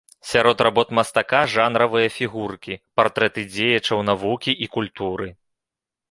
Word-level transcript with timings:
Сярод 0.27 0.61
работ 0.67 0.91
мастака 0.99 1.41
жанравыя 1.55 2.07
фігуркі, 2.15 2.77
партрэты 2.99 3.43
дзеячаў 3.55 4.01
навукі 4.09 4.51
і 4.67 4.69
культуры. 4.79 5.27